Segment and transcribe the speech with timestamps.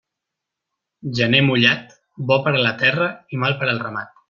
[1.19, 1.93] Gener mullat,
[2.31, 4.19] bo per a la terra i mal per al ramat.